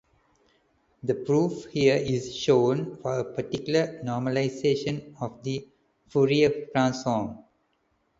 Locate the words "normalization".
4.03-5.13